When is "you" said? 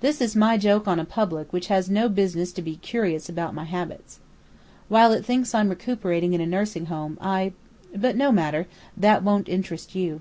9.94-10.20